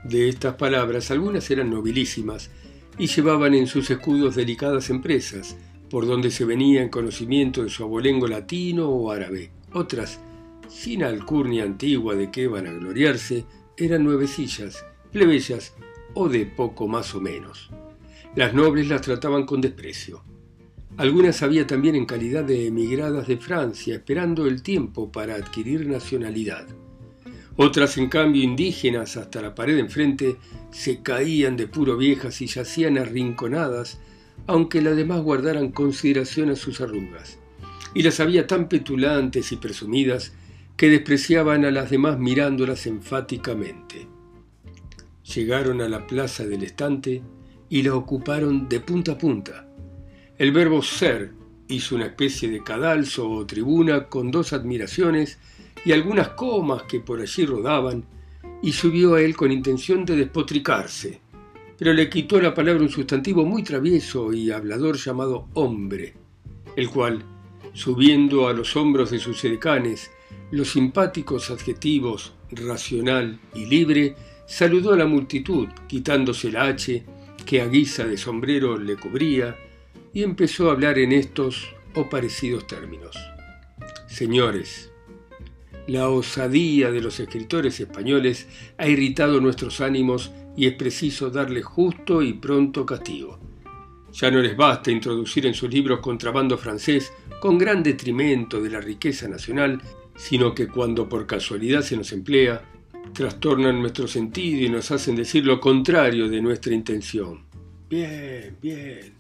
De 0.05 0.29
estas 0.29 0.55
palabras 0.55 1.11
algunas 1.11 1.51
eran 1.51 1.71
nobilísimas 1.71 2.51
y 2.97 3.07
llevaban 3.07 3.55
en 3.55 3.67
sus 3.67 3.91
escudos 3.91 4.37
delicadas 4.37 4.89
empresas, 4.89 5.57
por 5.91 6.07
donde 6.07 6.31
se 6.31 6.45
venía 6.45 6.83
en 6.83 6.89
conocimiento 6.89 7.65
de 7.65 7.69
su 7.69 7.83
abolengo 7.83 8.29
latino 8.29 8.89
o 8.89 9.11
árabe. 9.11 9.51
Otras, 9.73 10.21
sin 10.69 11.03
alcurnia 11.03 11.65
antigua 11.65 12.15
de 12.15 12.31
que 12.31 12.47
van 12.47 12.69
a 12.69 12.73
gloriarse, 12.73 13.45
eran 13.77 14.05
nuevecillas, 14.05 14.85
plebeyas 15.11 15.75
o 16.15 16.29
de 16.29 16.47
poco 16.47 16.87
más 16.87 17.15
o 17.15 17.21
menos. 17.21 17.71
Las 18.37 18.55
nobles 18.55 18.89
las 18.89 19.03
trataban 19.03 19.45
con 19.45 19.61
desprecio. 19.61 20.23
Algunas 20.97 21.43
había 21.43 21.67
también 21.67 21.97
en 21.97 22.07
calidad 22.07 22.45
de 22.45 22.67
emigradas 22.67 23.27
de 23.27 23.37
Francia, 23.37 23.97
esperando 23.97 24.47
el 24.47 24.63
tiempo 24.63 25.11
para 25.11 25.35
adquirir 25.35 25.87
nacionalidad. 25.87 26.67
Otras, 27.57 27.99
en 27.99 28.09
cambio, 28.09 28.43
indígenas 28.43 29.17
hasta 29.17 29.43
la 29.43 29.55
pared 29.55 29.79
enfrente, 29.79 30.37
se 30.71 31.03
caían 31.03 31.57
de 31.57 31.67
puro 31.67 31.97
viejas 31.97 32.41
y 32.41 32.47
yacían 32.47 32.99
arrinconadas, 32.99 34.01
aunque 34.47 34.83
las 34.83 34.97
demás 34.97 35.21
guardaran 35.21 35.73
consideración 35.73 36.51
a 36.51 36.57
sus 36.57 36.81
arrugas. 36.81 37.39
Y 37.95 38.03
las 38.03 38.21
había 38.21 38.47
tan 38.47 38.69
petulantes 38.69 39.53
y 39.53 39.57
presumidas 39.57 40.33
que 40.77 40.89
despreciaban 40.89 41.65
a 41.65 41.71
las 41.71 41.91
demás 41.91 42.19
mirándolas 42.19 42.87
enfáticamente. 42.87 44.07
Llegaron 45.35 45.81
a 45.81 45.89
la 45.89 46.07
plaza 46.07 46.45
del 46.47 46.63
estante 46.63 47.23
y 47.69 47.83
la 47.83 47.95
ocuparon 47.95 48.69
de 48.69 48.81
punta 48.81 49.13
a 49.13 49.19
punta 49.19 49.67
el 50.41 50.53
verbo 50.53 50.81
ser 50.81 51.35
hizo 51.69 51.97
una 51.97 52.07
especie 52.07 52.49
de 52.49 52.65
cadalso 52.65 53.31
o 53.31 53.45
tribuna 53.45 54.07
con 54.07 54.31
dos 54.31 54.55
admiraciones 54.55 55.39
y 55.85 55.93
algunas 55.93 56.29
comas 56.29 56.85
que 56.85 57.01
por 57.01 57.21
allí 57.21 57.45
rodaban, 57.45 58.07
y 58.63 58.73
subió 58.73 59.17
a 59.17 59.21
él 59.21 59.37
con 59.37 59.53
intención 59.53 60.07
de 60.07 60.17
despotricarse, 60.17 61.21
pero 61.81 61.95
le 61.95 62.11
quitó 62.11 62.39
la 62.43 62.53
palabra 62.53 62.83
un 62.83 62.91
sustantivo 62.91 63.47
muy 63.47 63.63
travieso 63.63 64.35
y 64.35 64.51
hablador 64.51 64.99
llamado 64.99 65.49
hombre, 65.55 66.13
el 66.77 66.91
cual, 66.91 67.25
subiendo 67.73 68.49
a 68.49 68.53
los 68.53 68.77
hombros 68.77 69.11
de 69.11 69.19
sus 69.19 69.43
edecanes 69.47 70.11
los 70.51 70.73
simpáticos 70.73 71.51
adjetivos 71.51 72.35
racional 72.51 73.41
y 73.55 73.65
libre, 73.65 74.15
saludó 74.47 74.93
a 74.93 74.97
la 74.99 75.07
multitud, 75.07 75.69
quitándose 75.89 76.53
la 76.53 76.65
H 76.65 77.03
que 77.47 77.63
a 77.63 77.67
guisa 77.67 78.05
de 78.05 78.19
sombrero 78.19 78.77
le 78.77 78.97
cubría, 78.97 79.57
y 80.13 80.23
empezó 80.23 80.69
a 80.69 80.73
hablar 80.73 80.99
en 80.99 81.13
estos 81.13 81.75
o 81.95 82.11
parecidos 82.11 82.67
términos. 82.67 83.17
Señores, 84.07 84.93
la 85.87 86.11
osadía 86.11 86.91
de 86.91 87.01
los 87.01 87.19
escritores 87.21 87.81
españoles 87.81 88.49
ha 88.77 88.87
irritado 88.87 89.41
nuestros 89.41 89.81
ánimos 89.81 90.31
y 90.57 90.67
es 90.67 90.75
preciso 90.75 91.31
darle 91.31 91.63
justo 91.63 92.23
y 92.23 92.35
pronto 92.35 92.85
castigo. 92.85 93.39
Ya 94.13 94.31
no 94.31 94.41
les 94.41 94.57
basta 94.57 94.91
introducir 94.91 95.47
en 95.47 95.55
sus 95.55 95.71
libros 95.71 96.01
contrabando 96.01 96.59
francés 96.59 97.13
con 97.41 97.57
gran 97.59 97.83
detrimento 97.83 98.61
de 98.61 98.71
la 98.71 98.81
riqueza 98.81 99.29
nacional, 99.29 99.81
sino 100.17 100.55
que 100.55 100.69
cuando 100.69 101.09
por 101.09 101.27
casualidad 101.27 101.83
se 101.83 101.97
nos 101.97 102.13
emplea, 102.13 102.63
trastornan 103.13 103.81
nuestro 103.81 104.07
sentido 104.07 104.67
y 104.67 104.69
nos 104.69 104.91
hacen 104.91 105.17
decir 105.17 105.47
lo 105.47 105.61
contrario 105.61 106.29
de 106.29 106.41
nuestra 106.41 106.75
intención. 106.75 107.45
Bien, 107.89 108.57
bien. 108.61 109.15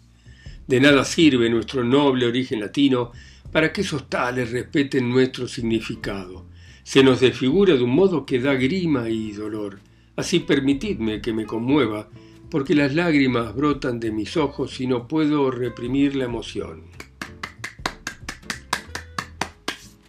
De 0.66 0.80
nada 0.80 1.04
sirve 1.04 1.48
nuestro 1.50 1.82
noble 1.82 2.26
origen 2.26 2.60
latino 2.60 3.12
para 3.50 3.72
que 3.72 3.80
esos 3.80 4.08
tales 4.08 4.50
respeten 4.52 5.10
nuestro 5.10 5.48
significado. 5.48 6.46
Se 6.82 7.02
nos 7.02 7.20
desfigura 7.20 7.74
de 7.74 7.82
un 7.82 7.90
modo 7.90 8.24
que 8.24 8.38
da 8.38 8.54
grima 8.54 9.08
y 9.08 9.32
dolor. 9.32 9.80
Así 10.20 10.40
permitidme 10.40 11.22
que 11.22 11.32
me 11.32 11.46
conmueva, 11.46 12.10
porque 12.50 12.74
las 12.74 12.94
lágrimas 12.94 13.54
brotan 13.54 13.98
de 13.98 14.12
mis 14.12 14.36
ojos 14.36 14.78
y 14.78 14.86
no 14.86 15.08
puedo 15.08 15.50
reprimir 15.50 16.14
la 16.14 16.26
emoción. 16.26 16.82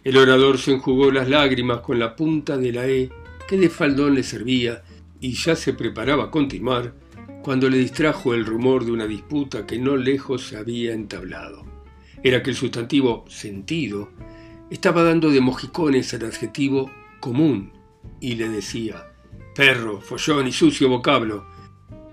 El 0.04 0.18
orador 0.18 0.58
se 0.58 0.72
enjugó 0.72 1.10
las 1.10 1.30
lágrimas 1.30 1.80
con 1.80 1.98
la 1.98 2.14
punta 2.14 2.58
de 2.58 2.72
la 2.72 2.86
E 2.86 3.10
que 3.48 3.56
de 3.56 3.70
faldón 3.70 4.14
le 4.14 4.22
servía 4.22 4.82
y 5.18 5.32
ya 5.32 5.56
se 5.56 5.72
preparaba 5.72 6.24
a 6.24 6.30
continuar 6.30 6.94
cuando 7.42 7.70
le 7.70 7.78
distrajo 7.78 8.34
el 8.34 8.44
rumor 8.44 8.84
de 8.84 8.92
una 8.92 9.06
disputa 9.06 9.66
que 9.66 9.78
no 9.78 9.96
lejos 9.96 10.46
se 10.46 10.58
había 10.58 10.92
entablado. 10.92 11.64
Era 12.22 12.42
que 12.42 12.50
el 12.50 12.56
sustantivo 12.56 13.24
sentido 13.28 14.10
estaba 14.70 15.04
dando 15.04 15.30
de 15.30 15.40
mojicones 15.40 16.12
al 16.12 16.26
adjetivo 16.26 16.90
común 17.18 17.72
y 18.20 18.34
le 18.34 18.50
decía, 18.50 19.06
perro, 19.54 20.00
follón 20.00 20.48
y 20.48 20.52
sucio 20.52 20.88
vocablo, 20.88 21.46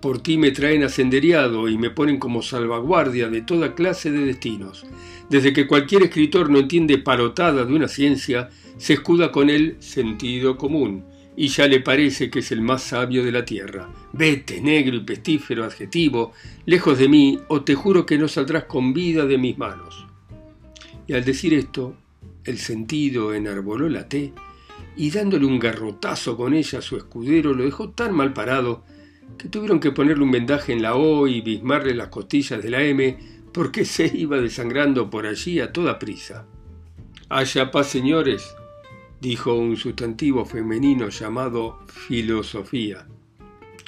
por 0.01 0.19
ti 0.21 0.37
me 0.37 0.51
traen 0.51 0.83
ascenderiado 0.83 1.67
y 1.67 1.77
me 1.77 1.89
ponen 1.89 2.19
como 2.19 2.41
salvaguardia 2.41 3.29
de 3.29 3.41
toda 3.41 3.75
clase 3.75 4.11
de 4.11 4.25
destinos. 4.25 4.85
Desde 5.29 5.53
que 5.53 5.67
cualquier 5.67 6.03
escritor 6.03 6.49
no 6.49 6.59
entiende 6.59 6.97
parotada 6.97 7.65
de 7.65 7.73
una 7.73 7.87
ciencia, 7.87 8.49
se 8.77 8.93
escuda 8.93 9.31
con 9.31 9.49
el 9.49 9.75
sentido 9.79 10.57
común, 10.57 11.03
y 11.35 11.47
ya 11.49 11.67
le 11.67 11.79
parece 11.79 12.29
que 12.29 12.39
es 12.39 12.51
el 12.51 12.61
más 12.61 12.83
sabio 12.83 13.23
de 13.23 13.31
la 13.31 13.45
tierra. 13.45 13.89
Vete, 14.13 14.61
negro 14.61 14.95
y 14.95 15.01
pestífero 15.01 15.63
adjetivo, 15.63 16.33
lejos 16.65 16.97
de 16.97 17.09
mí, 17.09 17.39
o 17.47 17.61
te 17.61 17.75
juro 17.75 18.05
que 18.05 18.17
no 18.17 18.27
saldrás 18.27 18.65
con 18.65 18.93
vida 18.93 19.25
de 19.25 19.37
mis 19.37 19.57
manos. 19.57 20.05
Y 21.07 21.13
al 21.13 21.25
decir 21.25 21.53
esto, 21.53 21.95
el 22.43 22.57
sentido 22.57 23.33
enarboló 23.33 23.87
la 23.89 24.07
T, 24.07 24.33
y 24.99 25.11
dándole 25.11 25.45
un 25.45 25.59
garrotazo 25.59 26.35
con 26.35 26.53
ella 26.53 26.79
a 26.79 26.81
su 26.81 26.97
escudero 26.97 27.53
lo 27.53 27.63
dejó 27.63 27.91
tan 27.91 28.13
mal 28.13 28.33
parado 28.33 28.83
que 29.37 29.47
tuvieron 29.47 29.79
que 29.79 29.93
ponerle 29.93 30.25
un 30.25 30.31
vendaje 30.31 30.73
en 30.73 30.81
la 30.81 30.95
O 30.95 31.25
y 31.25 31.39
bismarle 31.39 31.95
las 31.95 32.09
costillas 32.09 32.61
de 32.61 32.69
la 32.69 32.83
M 32.83 33.17
porque 33.53 33.85
se 33.85 34.11
iba 34.13 34.41
desangrando 34.41 35.09
por 35.09 35.25
allí 35.25 35.61
a 35.61 35.71
toda 35.71 35.99
prisa. 35.99 36.47
Haya 37.29 37.71
paz, 37.71 37.87
señores, 37.87 38.53
dijo 39.21 39.55
un 39.55 39.77
sustantivo 39.77 40.43
femenino 40.43 41.07
llamado 41.07 41.79
filosofía, 41.87 43.07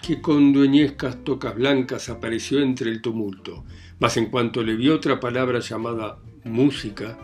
que 0.01 0.21
con 0.21 0.53
dueñescas 0.53 1.25
tocas 1.25 1.55
blancas 1.55 2.07
apareció 2.07 2.61
entre 2.61 2.89
el 2.89 3.01
tumulto, 3.01 3.65
mas 3.99 4.15
en 4.15 4.27
cuanto 4.27 4.63
le 4.63 4.77
vio 4.77 4.95
otra 4.95 5.19
palabra 5.19 5.59
llamada 5.59 6.19
música, 6.45 7.17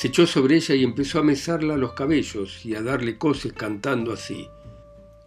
se 0.00 0.08
echó 0.08 0.26
sobre 0.26 0.56
ella 0.56 0.74
y 0.74 0.82
empezó 0.82 1.18
a 1.18 1.22
mesarla 1.22 1.76
los 1.76 1.92
cabellos 1.92 2.64
y 2.64 2.74
a 2.74 2.80
darle 2.80 3.18
coces 3.18 3.52
cantando 3.52 4.14
así. 4.14 4.48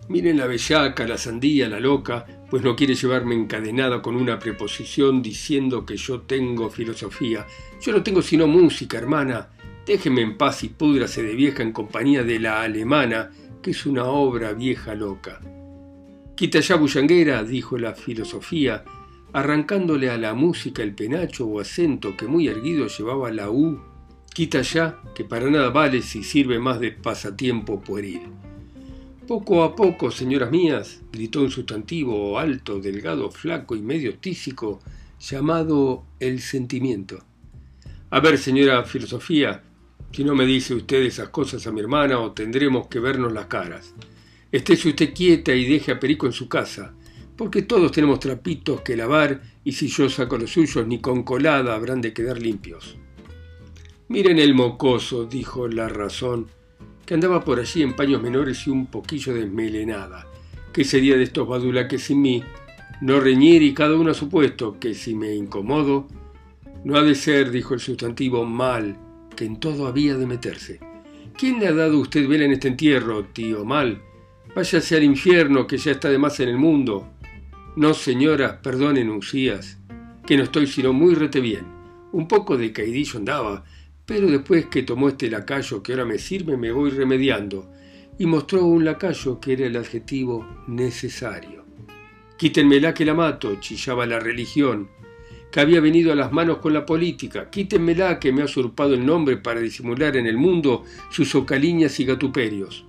Miren 0.09 0.37
la 0.37 0.47
bellaca, 0.47 1.05
la 1.05 1.19
sandía, 1.19 1.69
la 1.69 1.79
loca, 1.79 2.25
pues 2.49 2.63
no 2.63 2.75
quiere 2.75 2.95
llevarme 2.95 3.35
encadenada 3.35 4.01
con 4.01 4.15
una 4.15 4.39
preposición 4.39 5.21
diciendo 5.21 5.85
que 5.85 5.95
yo 5.95 6.21
tengo 6.21 6.71
filosofía. 6.71 7.45
Yo 7.83 7.91
no 7.91 8.01
tengo 8.01 8.23
sino 8.23 8.47
música, 8.47 8.97
hermana, 8.97 9.49
Déjeme 9.85 10.21
en 10.21 10.39
paz 10.39 10.63
y 10.63 10.69
púdrase 10.69 11.21
de 11.21 11.35
vieja 11.35 11.61
en 11.61 11.71
compañía 11.71 12.23
de 12.23 12.39
la 12.39 12.63
alemana, 12.63 13.29
que 13.61 13.69
es 13.69 13.85
una 13.85 14.05
obra 14.05 14.53
vieja 14.53 14.95
loca. 14.95 15.39
Quita 16.33 16.61
ya 16.61 16.77
bullanguera, 16.77 17.43
dijo 17.43 17.77
la 17.77 17.93
filosofía, 17.93 18.83
arrancándole 19.33 20.09
a 20.09 20.17
la 20.17 20.33
música 20.33 20.81
el 20.81 20.95
penacho 20.95 21.45
o 21.45 21.59
acento 21.59 22.17
que 22.17 22.25
muy 22.25 22.47
erguido 22.47 22.87
llevaba 22.87 23.31
la 23.31 23.51
U. 23.51 23.92
Quita 24.33 24.63
ya, 24.63 24.99
que 25.13 25.23
para 25.23 25.47
nada 25.51 25.69
vale 25.69 26.01
si 26.01 26.23
sirve 26.23 26.57
más 26.57 26.79
de 26.79 26.91
pasatiempo 26.91 27.81
pueril. 27.81 28.21
Poco 29.27 29.63
a 29.63 29.75
poco, 29.75 30.09
señoras 30.09 30.49
mías, 30.49 31.01
gritó 31.11 31.41
un 31.41 31.51
sustantivo 31.51 32.39
alto, 32.39 32.79
delgado, 32.79 33.29
flaco 33.29 33.75
y 33.75 33.83
medio 33.83 34.17
tísico, 34.17 34.81
llamado 35.19 36.03
el 36.19 36.41
sentimiento. 36.41 37.23
A 38.09 38.19
ver, 38.21 38.39
señora 38.39 38.83
filosofía, 38.85 39.61
si 40.11 40.23
no 40.23 40.33
me 40.33 40.47
dice 40.47 40.73
usted 40.73 41.03
esas 41.03 41.29
cosas 41.29 41.67
a 41.67 41.71
mi 41.71 41.81
hermana 41.81 42.19
o 42.19 42.31
tendremos 42.31 42.87
que 42.87 42.99
vernos 42.99 43.31
las 43.33 43.45
caras. 43.45 43.93
Estése 44.51 44.89
usted 44.89 45.13
quieta 45.13 45.53
y 45.53 45.65
deje 45.65 45.91
a 45.91 45.99
Perico 45.99 46.25
en 46.25 46.33
su 46.33 46.49
casa, 46.49 46.95
porque 47.37 47.61
todos 47.61 47.91
tenemos 47.91 48.19
trapitos 48.19 48.81
que 48.81 48.97
lavar 48.97 49.41
y 49.63 49.73
si 49.73 49.89
yo 49.89 50.09
saco 50.09 50.39
los 50.39 50.51
suyos 50.51 50.87
ni 50.87 50.99
con 50.99 51.21
colada 51.21 51.75
habrán 51.75 52.01
de 52.01 52.13
quedar 52.13 52.41
limpios. 52.41 52.97
Miren 54.13 54.37
el 54.37 54.53
mocoso, 54.53 55.25
dijo 55.25 55.67
la 55.67 55.89
razón, 55.89 56.45
que 57.03 57.15
andaba 57.15 57.43
por 57.43 57.59
allí 57.59 57.81
en 57.81 57.95
paños 57.95 58.21
menores 58.21 58.67
y 58.67 58.69
un 58.69 58.85
poquillo 58.85 59.33
desmelenada. 59.33 60.27
¿Qué 60.71 60.83
sería 60.83 61.17
de 61.17 61.23
estos 61.23 61.47
badulaques 61.47 62.03
sin 62.03 62.21
mí? 62.21 62.43
No 63.01 63.19
reñir 63.19 63.63
y 63.63 63.73
cada 63.73 63.95
uno 63.95 64.11
a 64.11 64.13
su 64.13 64.29
puesto, 64.29 64.77
que 64.79 64.93
si 64.93 65.15
me 65.15 65.33
incomodo... 65.33 66.07
No 66.83 66.95
ha 66.95 67.01
de 67.01 67.15
ser, 67.15 67.49
dijo 67.49 67.73
el 67.73 67.79
sustantivo, 67.79 68.45
mal, 68.45 68.99
que 69.35 69.45
en 69.45 69.59
todo 69.59 69.87
había 69.87 70.15
de 70.15 70.27
meterse. 70.27 70.79
¿Quién 71.35 71.59
le 71.59 71.65
ha 71.65 71.73
dado 71.73 71.97
usted 71.97 72.27
vela 72.27 72.45
en 72.45 72.51
este 72.51 72.67
entierro, 72.67 73.25
tío 73.25 73.65
Mal? 73.65 73.99
Váyase 74.53 74.95
al 74.95 75.03
infierno, 75.03 75.65
que 75.65 75.79
ya 75.79 75.89
está 75.89 76.11
de 76.11 76.19
más 76.19 76.39
en 76.39 76.49
el 76.49 76.59
mundo. 76.59 77.07
No, 77.75 77.95
señora, 77.95 78.61
perdonen, 78.61 79.09
Usías, 79.09 79.79
que 80.23 80.37
no 80.37 80.43
estoy 80.43 80.67
sino 80.67 80.93
muy 80.93 81.15
rete 81.15 81.39
bien. 81.39 81.65
Un 82.11 82.27
poco 82.27 82.57
de 82.57 82.71
caidillo 82.71 83.17
andaba, 83.17 83.63
pero 84.05 84.29
después 84.29 84.65
que 84.67 84.83
tomó 84.83 85.09
este 85.09 85.29
lacayo 85.29 85.81
que 85.81 85.93
ahora 85.93 86.05
me 86.05 86.17
sirve, 86.17 86.57
me 86.57 86.71
voy 86.71 86.89
remediando. 86.89 87.69
Y 88.17 88.25
mostró 88.25 88.65
un 88.65 88.85
lacayo 88.85 89.39
que 89.39 89.53
era 89.53 89.65
el 89.65 89.75
adjetivo 89.75 90.63
necesario. 90.67 91.63
Quítenmela 92.37 92.93
que 92.93 93.05
la 93.05 93.13
mato, 93.13 93.59
chillaba 93.59 94.05
la 94.05 94.19
religión 94.19 94.89
que 95.53 95.59
había 95.59 95.81
venido 95.81 96.11
a 96.11 96.15
las 96.15 96.31
manos 96.31 96.57
con 96.57 96.73
la 96.73 96.83
política. 96.83 97.51
Quítenmela 97.51 98.19
que 98.19 98.31
me 98.31 98.41
ha 98.41 98.45
usurpado 98.45 98.95
el 98.95 99.05
nombre 99.05 99.37
para 99.37 99.59
disimular 99.59 100.17
en 100.17 100.25
el 100.25 100.35
mundo 100.35 100.83
sus 101.11 101.35
ocaliñas 101.35 101.99
y 101.99 102.05
gatuperios. 102.05 102.85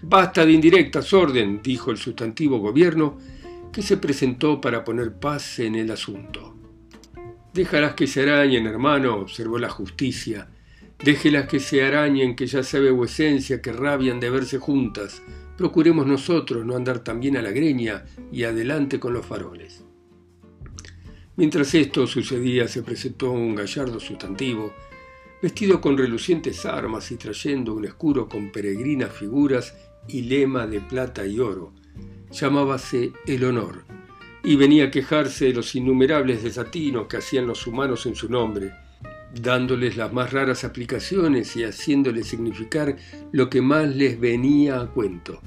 Basta 0.00 0.46
de 0.46 0.52
indirectas, 0.52 1.12
orden, 1.12 1.60
dijo 1.62 1.90
el 1.90 1.98
sustantivo 1.98 2.60
gobierno, 2.60 3.18
que 3.70 3.82
se 3.82 3.98
presentó 3.98 4.58
para 4.58 4.84
poner 4.84 5.18
paz 5.20 5.58
en 5.58 5.74
el 5.74 5.90
asunto. 5.90 6.57
Déjalas 7.52 7.94
que 7.94 8.06
se 8.06 8.22
arañen, 8.22 8.66
hermano, 8.66 9.16
observó 9.16 9.58
la 9.58 9.70
justicia. 9.70 10.48
Déjelas 11.02 11.48
que 11.48 11.60
se 11.60 11.82
arañen, 11.82 12.36
que 12.36 12.46
ya 12.46 12.62
sabe 12.62 12.90
vuecencia 12.90 13.62
que 13.62 13.72
rabian 13.72 14.20
de 14.20 14.30
verse 14.30 14.58
juntas. 14.58 15.22
Procuremos 15.56 16.06
nosotros 16.06 16.64
no 16.64 16.76
andar 16.76 17.00
también 17.00 17.36
a 17.36 17.42
la 17.42 17.50
greña 17.50 18.04
y 18.30 18.44
adelante 18.44 19.00
con 19.00 19.12
los 19.12 19.26
faroles. 19.26 19.84
Mientras 21.36 21.74
esto 21.74 22.06
sucedía, 22.06 22.66
se 22.68 22.82
presentó 22.82 23.30
un 23.30 23.54
gallardo 23.54 24.00
sustantivo, 24.00 24.72
vestido 25.40 25.80
con 25.80 25.96
relucientes 25.96 26.66
armas 26.66 27.10
y 27.12 27.16
trayendo 27.16 27.74
un 27.74 27.84
escudo 27.84 28.28
con 28.28 28.50
peregrinas 28.50 29.12
figuras 29.12 29.74
y 30.08 30.22
lema 30.22 30.66
de 30.66 30.80
plata 30.80 31.24
y 31.24 31.38
oro. 31.38 31.72
Llamábase 32.30 33.12
el 33.26 33.44
honor, 33.44 33.84
y 34.48 34.56
venía 34.56 34.84
a 34.84 34.90
quejarse 34.90 35.44
de 35.44 35.52
los 35.52 35.74
innumerables 35.74 36.42
desatinos 36.42 37.06
que 37.06 37.18
hacían 37.18 37.46
los 37.46 37.66
humanos 37.66 38.06
en 38.06 38.14
su 38.14 38.30
nombre, 38.30 38.72
dándoles 39.42 39.98
las 39.98 40.10
más 40.10 40.32
raras 40.32 40.64
aplicaciones 40.64 41.54
y 41.54 41.64
haciéndoles 41.64 42.28
significar 42.28 42.96
lo 43.30 43.50
que 43.50 43.60
más 43.60 43.94
les 43.94 44.18
venía 44.18 44.80
a 44.80 44.86
cuento. 44.86 45.42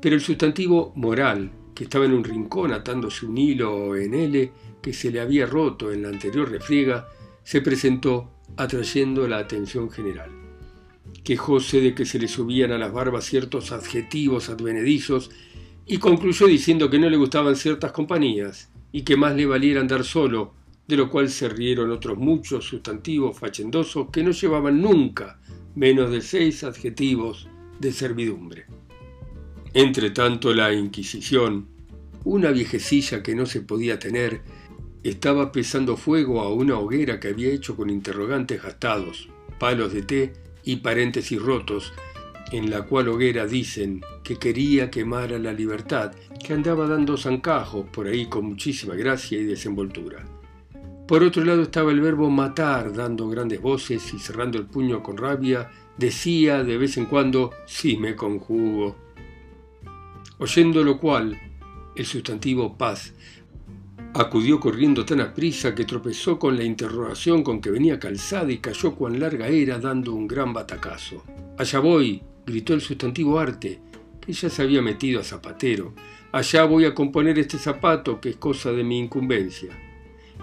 Pero 0.00 0.14
el 0.14 0.20
sustantivo 0.20 0.92
moral, 0.94 1.50
que 1.74 1.82
estaba 1.82 2.04
en 2.04 2.12
un 2.12 2.22
rincón 2.22 2.72
atándose 2.72 3.26
un 3.26 3.36
hilo 3.36 3.96
en 3.96 4.14
L, 4.14 4.52
que 4.80 4.92
se 4.92 5.10
le 5.10 5.18
había 5.18 5.46
roto 5.46 5.90
en 5.90 6.02
la 6.02 6.10
anterior 6.10 6.48
refriega, 6.48 7.08
se 7.42 7.60
presentó 7.60 8.30
atrayendo 8.56 9.26
la 9.26 9.38
atención 9.38 9.90
general. 9.90 10.30
Quejóse 11.24 11.80
de 11.80 11.92
que 11.92 12.06
se 12.06 12.20
le 12.20 12.28
subían 12.28 12.70
a 12.70 12.78
las 12.78 12.92
barbas 12.92 13.24
ciertos 13.24 13.72
adjetivos 13.72 14.48
advenedizos 14.48 15.32
y 15.86 15.98
concluyó 15.98 16.46
diciendo 16.46 16.88
que 16.88 16.98
no 16.98 17.10
le 17.10 17.16
gustaban 17.16 17.56
ciertas 17.56 17.92
compañías 17.92 18.70
y 18.92 19.02
que 19.02 19.16
más 19.16 19.34
le 19.34 19.46
valiera 19.46 19.80
andar 19.80 20.04
solo, 20.04 20.54
de 20.86 20.96
lo 20.96 21.10
cual 21.10 21.28
se 21.28 21.48
rieron 21.48 21.90
otros 21.90 22.18
muchos 22.18 22.64
sustantivos 22.64 23.38
fachendosos 23.38 24.08
que 24.10 24.22
no 24.22 24.30
llevaban 24.30 24.80
nunca 24.80 25.40
menos 25.74 26.10
de 26.10 26.20
seis 26.20 26.62
adjetivos 26.64 27.48
de 27.80 27.92
servidumbre. 27.92 28.66
Entre 29.72 30.10
tanto 30.10 30.54
la 30.54 30.72
Inquisición, 30.72 31.66
una 32.24 32.50
viejecilla 32.50 33.22
que 33.22 33.34
no 33.34 33.44
se 33.44 33.60
podía 33.60 33.98
tener, 33.98 34.42
estaba 35.02 35.52
pesando 35.52 35.96
fuego 35.96 36.40
a 36.40 36.52
una 36.52 36.78
hoguera 36.78 37.20
que 37.20 37.28
había 37.28 37.50
hecho 37.50 37.76
con 37.76 37.90
interrogantes 37.90 38.62
gastados. 38.62 39.28
palos 39.58 39.92
de 39.92 40.02
té 40.02 40.32
y 40.64 40.76
paréntesis 40.76 41.40
rotos, 41.40 41.92
en 42.52 42.70
la 42.70 42.82
cual 42.82 43.08
hoguera 43.08 43.46
dicen 43.46 44.02
que 44.24 44.36
quería 44.36 44.90
quemar 44.90 45.32
a 45.34 45.38
la 45.38 45.52
libertad, 45.52 46.12
que 46.42 46.54
andaba 46.54 46.88
dando 46.88 47.16
zancajos 47.16 47.86
por 47.90 48.08
ahí 48.08 48.26
con 48.26 48.46
muchísima 48.46 48.94
gracia 48.94 49.38
y 49.38 49.44
desenvoltura. 49.44 50.24
Por 51.06 51.22
otro 51.22 51.44
lado 51.44 51.62
estaba 51.62 51.92
el 51.92 52.00
verbo 52.00 52.30
matar, 52.30 52.94
dando 52.94 53.28
grandes 53.28 53.60
voces 53.60 54.14
y 54.14 54.18
cerrando 54.18 54.56
el 54.56 54.64
puño 54.64 55.02
con 55.02 55.18
rabia, 55.18 55.70
decía 55.98 56.64
de 56.64 56.78
vez 56.78 56.96
en 56.96 57.04
cuando, 57.04 57.50
sí 57.66 57.98
me 57.98 58.16
conjugo. 58.16 58.96
Oyendo 60.38 60.82
lo 60.82 60.98
cual, 60.98 61.38
el 61.94 62.06
sustantivo 62.06 62.76
paz 62.76 63.12
acudió 64.14 64.58
corriendo 64.60 65.04
tan 65.04 65.20
a 65.20 65.34
prisa 65.34 65.74
que 65.74 65.84
tropezó 65.84 66.38
con 66.38 66.56
la 66.56 66.64
interrogación 66.64 67.42
con 67.42 67.60
que 67.60 67.70
venía 67.70 67.98
calzada 67.98 68.50
y 68.50 68.58
cayó 68.58 68.94
cuán 68.94 69.20
larga 69.20 69.48
era 69.48 69.78
dando 69.78 70.14
un 70.14 70.26
gran 70.26 70.52
batacazo. 70.54 71.22
Allá 71.58 71.80
voy, 71.80 72.22
gritó 72.46 72.74
el 72.74 72.80
sustantivo 72.80 73.38
arte, 73.38 73.80
que 74.24 74.32
ya 74.32 74.48
se 74.48 74.62
había 74.62 74.82
metido 74.82 75.20
a 75.20 75.24
zapatero. 75.24 75.92
Allá 76.32 76.64
voy 76.64 76.84
a 76.84 76.94
componer 76.94 77.38
este 77.38 77.58
zapato, 77.58 78.20
que 78.20 78.30
es 78.30 78.36
cosa 78.36 78.72
de 78.72 78.84
mi 78.84 78.98
incumbencia. 78.98 79.70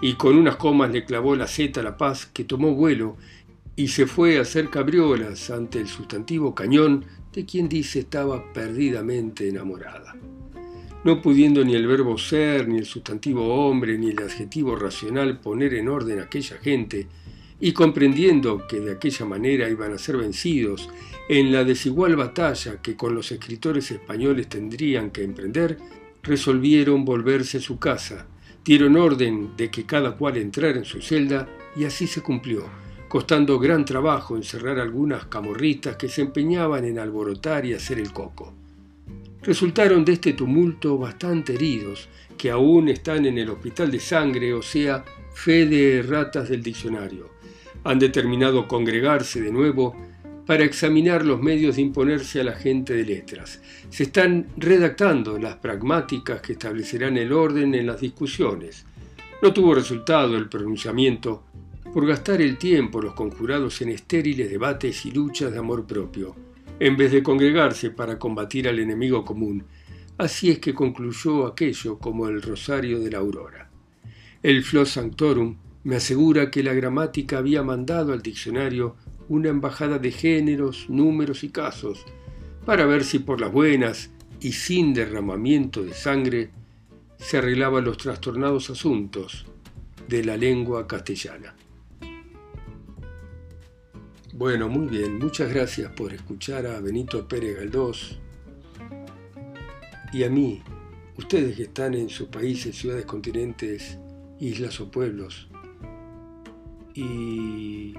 Y 0.00 0.14
con 0.14 0.36
unas 0.36 0.56
comas 0.56 0.90
le 0.90 1.04
clavó 1.04 1.36
la 1.36 1.46
zeta 1.46 1.80
a 1.80 1.84
la 1.84 1.96
paz, 1.96 2.26
que 2.26 2.44
tomó 2.44 2.74
vuelo 2.74 3.16
y 3.76 3.88
se 3.88 4.06
fue 4.06 4.38
a 4.38 4.42
hacer 4.42 4.68
cabriolas 4.68 5.50
ante 5.50 5.80
el 5.80 5.88
sustantivo 5.88 6.54
cañón 6.54 7.04
de 7.32 7.46
quien 7.46 7.68
dice 7.68 8.00
estaba 8.00 8.52
perdidamente 8.52 9.48
enamorada. 9.48 10.14
No 11.04 11.20
pudiendo 11.20 11.64
ni 11.64 11.74
el 11.74 11.86
verbo 11.86 12.16
ser, 12.16 12.68
ni 12.68 12.78
el 12.78 12.86
sustantivo 12.86 13.54
hombre, 13.54 13.98
ni 13.98 14.10
el 14.10 14.22
adjetivo 14.22 14.76
racional 14.76 15.40
poner 15.40 15.74
en 15.74 15.88
orden 15.88 16.20
a 16.20 16.24
aquella 16.24 16.58
gente, 16.58 17.08
y 17.64 17.72
comprendiendo 17.72 18.66
que 18.66 18.80
de 18.80 18.90
aquella 18.90 19.24
manera 19.24 19.70
iban 19.70 19.92
a 19.92 19.98
ser 19.98 20.16
vencidos 20.16 20.90
en 21.28 21.52
la 21.52 21.62
desigual 21.62 22.16
batalla 22.16 22.82
que 22.82 22.96
con 22.96 23.14
los 23.14 23.30
escritores 23.30 23.88
españoles 23.92 24.48
tendrían 24.48 25.12
que 25.12 25.22
emprender, 25.22 25.78
resolvieron 26.24 27.04
volverse 27.04 27.58
a 27.58 27.60
su 27.60 27.78
casa, 27.78 28.26
dieron 28.64 28.96
orden 28.96 29.56
de 29.56 29.70
que 29.70 29.86
cada 29.86 30.16
cual 30.16 30.38
entrara 30.38 30.76
en 30.76 30.84
su 30.84 31.00
celda 31.00 31.48
y 31.76 31.84
así 31.84 32.08
se 32.08 32.20
cumplió, 32.20 32.64
costando 33.06 33.60
gran 33.60 33.84
trabajo 33.84 34.36
encerrar 34.36 34.80
algunas 34.80 35.26
camorritas 35.26 35.94
que 35.94 36.08
se 36.08 36.22
empeñaban 36.22 36.84
en 36.84 36.98
alborotar 36.98 37.64
y 37.64 37.74
hacer 37.74 38.00
el 38.00 38.12
coco. 38.12 38.52
Resultaron 39.40 40.04
de 40.04 40.14
este 40.14 40.32
tumulto 40.32 40.98
bastante 40.98 41.54
heridos, 41.54 42.08
que 42.36 42.50
aún 42.50 42.88
están 42.88 43.24
en 43.24 43.38
el 43.38 43.50
hospital 43.50 43.88
de 43.92 44.00
sangre, 44.00 44.52
o 44.52 44.62
sea, 44.62 45.04
fe 45.32 45.64
de 45.66 46.02
ratas 46.02 46.48
del 46.48 46.60
diccionario. 46.60 47.30
Han 47.84 47.98
determinado 47.98 48.68
congregarse 48.68 49.40
de 49.40 49.52
nuevo 49.52 49.96
para 50.46 50.64
examinar 50.64 51.24
los 51.24 51.40
medios 51.40 51.76
de 51.76 51.82
imponerse 51.82 52.40
a 52.40 52.44
la 52.44 52.54
gente 52.54 52.94
de 52.94 53.04
letras. 53.04 53.60
Se 53.90 54.04
están 54.04 54.46
redactando 54.56 55.38
las 55.38 55.56
pragmáticas 55.56 56.40
que 56.40 56.52
establecerán 56.52 57.16
el 57.16 57.32
orden 57.32 57.74
en 57.74 57.86
las 57.86 58.00
discusiones. 58.00 58.84
No 59.40 59.52
tuvo 59.52 59.74
resultado 59.74 60.36
el 60.36 60.48
pronunciamiento 60.48 61.44
por 61.92 62.06
gastar 62.06 62.40
el 62.40 62.56
tiempo 62.56 63.02
los 63.02 63.14
conjurados 63.14 63.82
en 63.82 63.90
estériles 63.90 64.50
debates 64.50 65.04
y 65.04 65.10
luchas 65.10 65.52
de 65.52 65.58
amor 65.58 65.86
propio, 65.86 66.34
en 66.80 66.96
vez 66.96 67.12
de 67.12 67.22
congregarse 67.22 67.90
para 67.90 68.18
combatir 68.18 68.66
al 68.68 68.78
enemigo 68.78 69.24
común. 69.24 69.64
Así 70.16 70.50
es 70.50 70.58
que 70.58 70.74
concluyó 70.74 71.46
aquello 71.46 71.98
como 71.98 72.28
el 72.28 72.40
rosario 72.40 72.98
de 72.98 73.10
la 73.10 73.18
aurora. 73.18 73.70
El 74.42 74.64
Flos 74.64 74.90
Sanctorum 74.90 75.56
me 75.84 75.96
asegura 75.96 76.50
que 76.50 76.62
la 76.62 76.74
gramática 76.74 77.38
había 77.38 77.62
mandado 77.62 78.12
al 78.12 78.22
diccionario 78.22 78.96
una 79.28 79.48
embajada 79.48 79.98
de 79.98 80.12
géneros, 80.12 80.86
números 80.88 81.42
y 81.44 81.48
casos, 81.48 82.04
para 82.64 82.86
ver 82.86 83.04
si 83.04 83.18
por 83.18 83.40
las 83.40 83.52
buenas 83.52 84.10
y 84.40 84.52
sin 84.52 84.94
derramamiento 84.94 85.82
de 85.82 85.94
sangre 85.94 86.50
se 87.16 87.38
arreglaban 87.38 87.84
los 87.84 87.96
trastornados 87.96 88.70
asuntos 88.70 89.46
de 90.08 90.24
la 90.24 90.36
lengua 90.36 90.86
castellana. 90.86 91.54
Bueno, 94.34 94.68
muy 94.68 94.86
bien, 94.86 95.18
muchas 95.18 95.52
gracias 95.52 95.92
por 95.92 96.12
escuchar 96.12 96.66
a 96.66 96.80
Benito 96.80 97.28
Pérez 97.28 97.56
Galdós 97.56 98.18
y 100.12 100.24
a 100.24 100.30
mí, 100.30 100.62
ustedes 101.16 101.56
que 101.56 101.62
están 101.64 101.94
en 101.94 102.08
sus 102.10 102.28
países, 102.28 102.76
ciudades, 102.76 103.06
continentes, 103.06 103.98
islas 104.38 104.78
o 104.80 104.90
pueblos, 104.90 105.48
y 106.94 107.94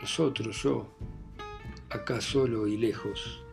nosotros, 0.00 0.62
yo, 0.62 0.88
acá 1.90 2.20
solo 2.20 2.66
y 2.66 2.76
lejos, 2.76 3.44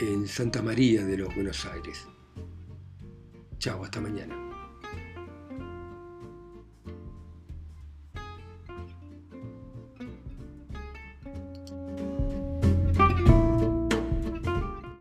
en 0.00 0.26
Santa 0.26 0.62
María 0.62 1.04
de 1.04 1.18
los 1.18 1.34
Buenos 1.34 1.64
Aires. 1.66 2.06
Chao, 3.58 3.84
hasta 3.84 4.00
mañana. 4.00 4.43